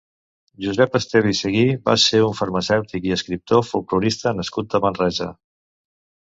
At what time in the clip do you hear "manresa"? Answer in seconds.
4.89-5.31